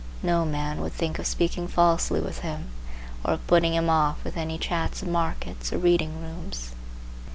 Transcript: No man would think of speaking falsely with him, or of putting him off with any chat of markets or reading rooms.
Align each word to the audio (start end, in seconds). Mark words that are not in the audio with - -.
No 0.23 0.45
man 0.47 0.81
would 0.81 0.93
think 0.93 1.19
of 1.19 1.27
speaking 1.27 1.67
falsely 1.67 2.19
with 2.19 2.39
him, 2.39 2.71
or 3.23 3.33
of 3.35 3.45
putting 3.45 3.75
him 3.75 3.87
off 3.87 4.23
with 4.23 4.35
any 4.35 4.57
chat 4.57 4.99
of 5.03 5.07
markets 5.07 5.71
or 5.71 5.77
reading 5.77 6.19
rooms. 6.23 6.71